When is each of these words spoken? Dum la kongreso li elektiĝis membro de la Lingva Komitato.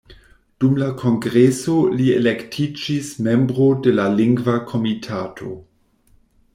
Dum 0.61 0.77
la 0.83 0.87
kongreso 1.01 1.75
li 1.99 2.07
elektiĝis 2.15 3.13
membro 3.29 3.69
de 3.85 3.95
la 4.01 4.09
Lingva 4.19 4.59
Komitato. 4.75 5.57